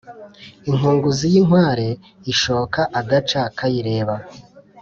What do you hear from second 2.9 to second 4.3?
agaca kayireba